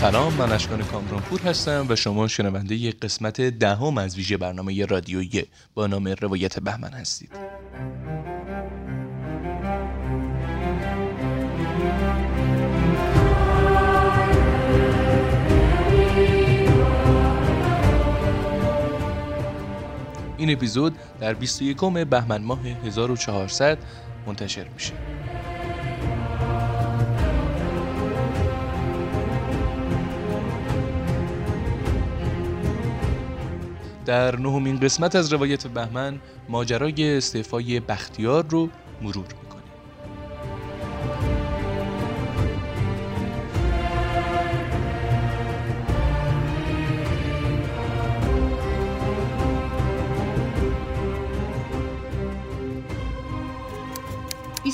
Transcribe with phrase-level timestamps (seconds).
[0.00, 5.46] سلام من اشکان کامرانپور هستم و شما شنونده ی قسمت دهم از ویژه برنامه رادیویی
[5.74, 7.30] با نام روایت بهمن هستید.
[20.36, 21.76] این اپیزود در 21
[22.10, 23.78] بهمن ماه 1400
[24.26, 24.92] منتشر میشه.
[34.10, 38.68] در نهمین قسمت از روایت بهمن ماجرای استعفای بختیار رو
[39.02, 39.60] مرور می‌کنیم.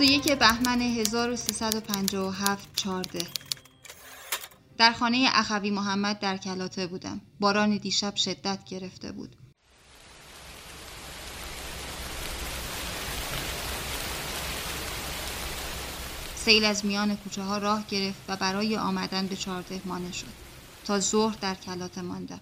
[0.00, 3.18] یک بهمن 1357 چارده
[4.78, 7.20] در خانه اخوی محمد در کلاته بودم.
[7.40, 9.36] باران دیشب شدت گرفته بود.
[16.36, 20.26] سیل از میان کوچه ها راه گرفت و برای آمدن به چارده مانه شد.
[20.84, 22.40] تا ظهر در کلاته ماندم.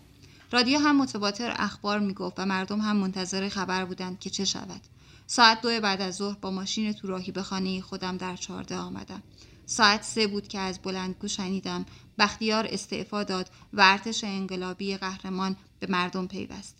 [0.52, 4.80] رادیو هم متواتر اخبار می گفت و مردم هم منتظر خبر بودند که چه شود.
[5.26, 9.22] ساعت دو بعد از ظهر با ماشین تو راهی به خانه خودم در چارده آمدم.
[9.66, 11.86] ساعت سه بود که از بلندگو شنیدم.
[12.18, 16.76] بختیار استعفا داد و ارتش انقلابی قهرمان به مردم پیوست.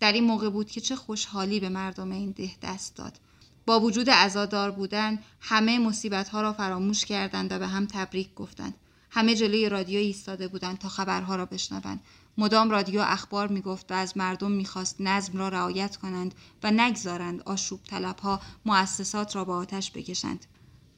[0.00, 3.20] در این موقع بود که چه خوشحالی به مردم این ده دست داد.
[3.66, 8.74] با وجود عزادار بودن همه مصیبت ها را فراموش کردند و به هم تبریک گفتند.
[9.10, 12.00] همه جلوی رادیو ایستاده بودند تا خبرها را بشنوند.
[12.38, 17.80] مدام رادیو اخبار می‌گفت و از مردم می‌خواست نظم را رعایت کنند و نگذارند آشوب
[17.82, 20.46] طلبها مؤسسات را با آتش بکشند.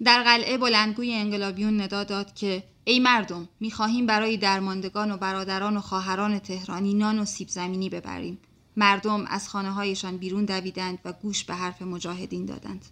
[0.05, 5.81] در قلعه بلندگوی انقلابیون ندا داد که ای مردم می‌خواهیم برای درماندگان و برادران و
[5.81, 8.39] خواهران تهرانی نان و سیب زمینی ببریم.
[8.77, 12.85] مردم از خانه هایشان بیرون دویدند و گوش به حرف مجاهدین دادند.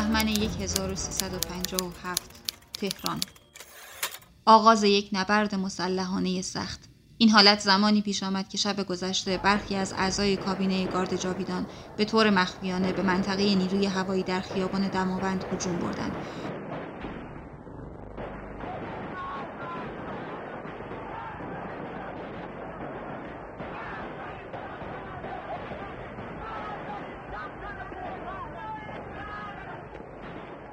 [0.00, 2.22] بهمن 1357
[2.80, 3.20] تهران.
[4.46, 6.80] آغاز یک نبرد مسلحانه سخت.
[7.18, 11.66] این حالت زمانی پیش آمد که شب گذشته برخی از اعضای کابینه گارد جاویدان
[11.96, 16.16] به طور مخفیانه به منطقه نیروی هوایی در خیابان دماوند هجوم بردند.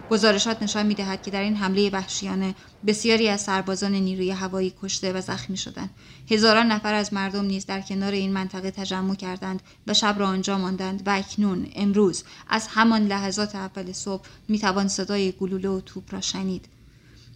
[0.10, 2.56] گزارشات نشان می‌دهد که در این حمله وحشیانه
[2.88, 5.90] بسیاری از سربازان نیروی هوایی کشته و زخمی شدند.
[6.32, 10.58] هزاران نفر از مردم نیز در کنار این منطقه تجمع کردند و شب را آنجا
[10.58, 16.22] ماندند و اکنون امروز از همان لحظات اول صبح می‌توان صدای گلوله و توپ را
[16.22, 16.66] شنید.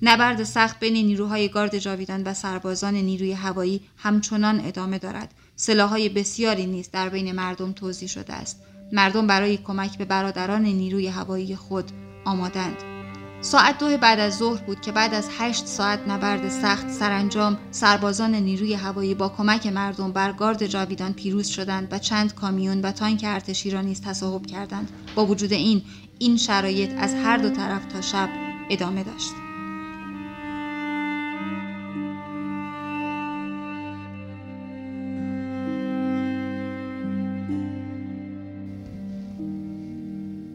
[0.01, 5.33] نبرد سخت بین نیروهای گارد جاویدان و سربازان نیروی هوایی همچنان ادامه دارد.
[5.55, 8.61] سلاحهای بسیاری نیز در بین مردم توضیح شده است.
[8.91, 11.91] مردم برای کمک به برادران نیروی هوایی خود
[12.25, 12.77] آمادند.
[13.41, 18.35] ساعت دو بعد از ظهر بود که بعد از هشت ساعت نبرد سخت سرانجام سربازان
[18.35, 23.21] نیروی هوایی با کمک مردم بر گارد جاویدان پیروز شدند و چند کامیون و تانک
[23.27, 24.91] ارتشی را نیز تصاحب کردند.
[25.15, 25.81] با وجود این
[26.19, 28.29] این شرایط از هر دو طرف تا شب
[28.69, 29.31] ادامه داشت.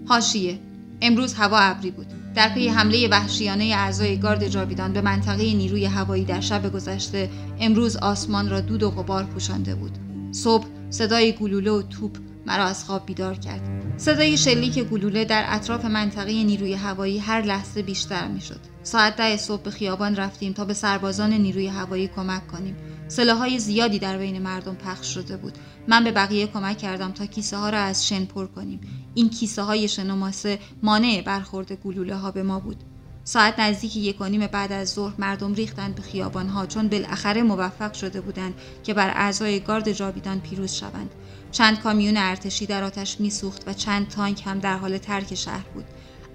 [0.08, 0.65] هاشیه
[1.06, 2.06] امروز هوا ابری بود.
[2.34, 7.30] در پی حمله وحشیانه اعضای گارد جاویدان به منطقه نیروی هوایی در شب گذشته
[7.60, 9.98] امروز آسمان را دود و غبار پوشانده بود.
[10.32, 12.16] صبح صدای گلوله و توپ
[12.46, 13.60] مرا از خواب بیدار کرد.
[13.96, 18.60] صدای شلیک گلوله در اطراف منطقه نیروی هوایی هر لحظه بیشتر می‌شد.
[18.82, 22.76] ساعت ده صبح به خیابان رفتیم تا به سربازان نیروی هوایی کمک کنیم.
[23.08, 25.58] سلاحهای زیادی در بین مردم پخش شده بود.
[25.88, 28.80] من به بقیه کمک کردم تا کیسه ها را از شن پر کنیم.
[29.14, 32.76] این کیسه های شنوماسه مانع برخورد گلوله ها به ما بود.
[33.24, 37.42] ساعت نزدیک یک و نیم بعد از ظهر مردم ریختند به خیابان ها چون بالاخره
[37.42, 38.54] موفق شده بودند
[38.84, 41.10] که بر اعضای گارد جاویدان پیروز شوند.
[41.52, 45.84] چند کامیون ارتشی در آتش میسوخت و چند تانک هم در حال ترک شهر بود.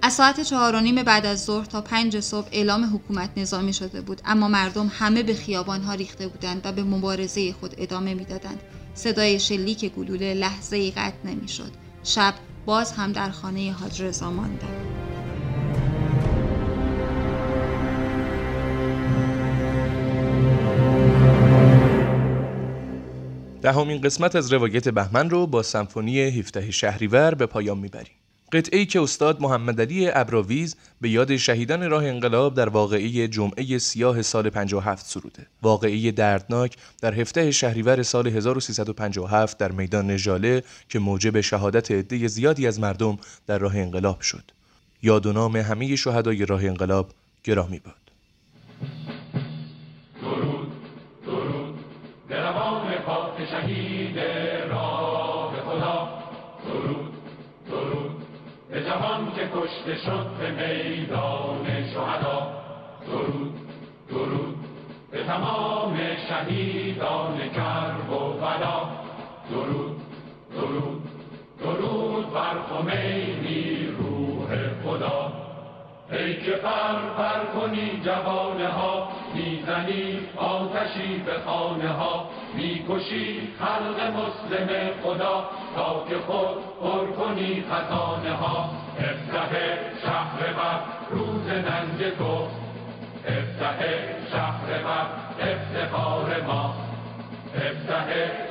[0.04, 4.00] از ساعت چهار و نیم بعد از ظهر تا پنج صبح اعلام حکومت نظامی شده
[4.00, 8.60] بود اما مردم همه به خیابانها ریخته بودند و به مبارزه خود ادامه می‌دادند.
[8.94, 11.70] صدای شلیک گلوله لحظه ای قطع نمی‌شد.
[12.04, 12.34] شب
[12.66, 14.86] باز هم در خانه حاج رضا ماندند
[23.62, 28.21] دهمین قسمت از روایت بهمن رو با سمفونی 17 شهریور به پایان می‌بریم.
[28.52, 34.22] قطعه که استاد محمد علی ابراویز به یاد شهیدان راه انقلاب در واقعی جمعه سیاه
[34.22, 35.46] سال 57 سروده.
[35.62, 42.66] واقعی دردناک در 17 شهریور سال 1357 در میدان ژاله که موجب شهادت عده زیادی
[42.66, 44.44] از مردم در راه انقلاب شد.
[45.02, 47.10] یاد و نام همه شهدای راه انقلاب
[47.44, 48.01] گرامی باد.
[59.22, 62.62] جوان که کشته شد به میدان شهدا.
[63.06, 63.54] درود
[64.08, 64.56] درود
[65.10, 65.98] به تمام
[66.28, 68.88] شهیدان کرب و بلا
[69.50, 70.00] درود
[70.54, 71.02] درود
[71.60, 74.48] درود بر خمینی روح
[74.84, 75.21] خدا.
[76.12, 84.68] ای که پر پر کنی جوانه ها می‌زنی آتشی به خانه ها می‌کشی خلق مسلم
[85.02, 88.70] خدا تا که خود پر کنی خزانه ها.
[88.98, 89.52] افتح
[90.02, 90.80] شهر بر
[91.10, 92.46] روز ننگ تو
[93.26, 93.78] افتح
[94.32, 95.06] شهر بر
[95.40, 96.74] افتخار ما.
[97.54, 98.06] افتح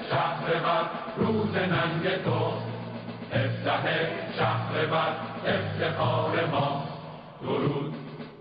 [0.10, 0.84] شهر بر
[1.18, 2.52] روز ننگ تو
[3.34, 3.88] افتح
[4.38, 5.14] شهر بر
[5.46, 6.91] افتخار ما.
[7.44, 7.94] درود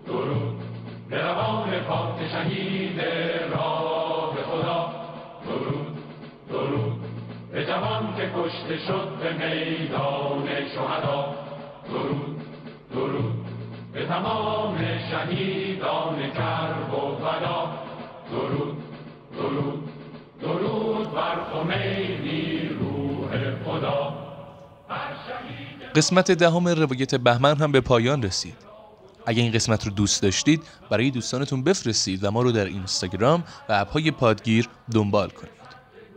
[0.07, 0.61] درود.
[1.09, 3.01] به روان پاک شهید
[3.53, 4.89] راه خدا.
[5.45, 5.97] درود
[6.49, 7.01] درود.
[7.51, 11.33] به جوان که کشته شد به میدان شهدا.
[11.89, 12.41] درود
[12.93, 13.45] درود.
[13.93, 14.77] به تمام
[15.11, 17.71] شهیدان کرب و فدا
[18.31, 18.77] درود
[19.37, 19.89] درود.
[20.41, 24.13] درود بر خمینی روح خدا.
[25.95, 28.70] قسمت دهم روایت بهمن هم به پایان رسید.
[29.25, 33.73] اگه این قسمت رو دوست داشتید برای دوستانتون بفرستید و ما رو در اینستاگرام و
[33.73, 35.51] اپهای پادگیر دنبال کنید.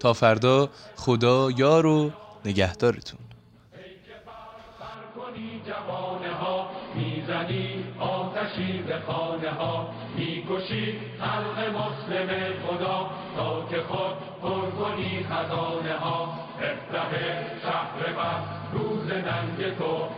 [0.00, 2.10] تا فردا خدا یار و
[2.44, 3.18] نگهدارتون.
[6.96, 12.30] می‌زنی آتشی به خانه ها می‌کشی خلق مسلم
[12.66, 13.10] خدا.
[13.36, 17.10] تا که خود پر کنی خزانه ها افتح
[17.62, 18.40] شهر بر
[18.72, 20.08] روز ننگ تو.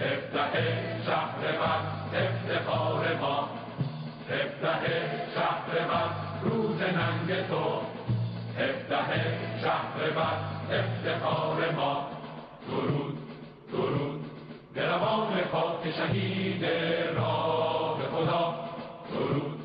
[0.00, 0.52] افتح
[1.06, 1.27] شهر
[1.68, 3.48] بر افتخار ما
[4.30, 4.86] افتح
[5.34, 6.08] شهر بر
[6.42, 7.80] روز ننگ تو
[8.58, 9.08] افتح
[9.62, 10.38] شهر بر
[10.76, 12.06] افتخار ما
[12.68, 13.18] درود
[13.72, 14.24] درود
[14.74, 16.64] به روان خاک شهید
[17.16, 18.54] راه خدا
[19.12, 19.58] درود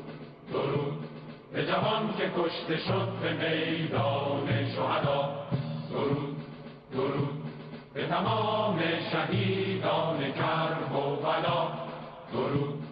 [0.52, 1.04] درود
[1.52, 5.30] به جوان که کشته شد به میدان شهدا
[5.90, 6.36] درود
[6.92, 7.44] درود
[7.94, 8.80] به تمام
[9.12, 11.83] شهیدان کرب و بلا
[12.34, 12.82] درود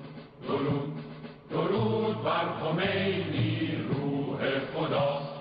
[0.48, 0.92] درود
[1.50, 4.38] درود بر خمینی روح
[4.74, 5.31] خداست